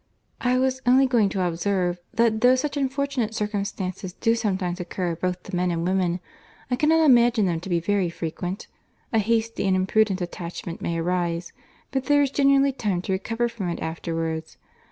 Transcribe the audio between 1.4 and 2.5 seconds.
observe, that